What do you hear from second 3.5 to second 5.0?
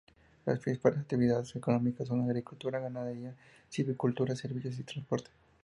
silvicultura, servicios y